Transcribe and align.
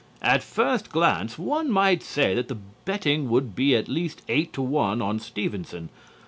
At 0.23 0.41
first 0.41 0.89
glance 0.91 1.37
one 1.37 1.69
might 1.69 2.01
say 2.01 2.33
that 2.33 2.47
the 2.47 2.55
betting 2.85 3.29
would 3.29 3.55
be 3.55 3.75
at 3.75 3.87
least 3.87 4.23
eight 4.27 4.51
to 4.53 4.61
one 4.63 4.99
on 4.99 5.19
Stevenson. 5.19 5.89